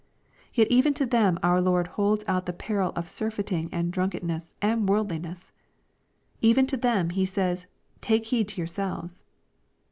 Yet 0.51 0.65
even 0.71 0.95
to 0.95 1.05
them 1.05 1.37
our 1.43 1.61
Lord 1.61 1.85
holds 1.89 2.25
out 2.27 2.47
the 2.47 2.53
peril 2.53 2.91
of 2.95 3.07
surfeiting, 3.07 3.69
and 3.71 3.93
drunkenness, 3.93 4.55
and 4.59 4.89
worldliness 4.89 5.51
I 5.51 6.37
Even 6.41 6.65
to 6.65 6.77
them 6.77 7.11
He 7.11 7.27
says, 7.27 7.67
*^ 7.97 8.01
Take 8.01 8.25
heed 8.25 8.47
to 8.47 8.57
yourselves." 8.57 9.23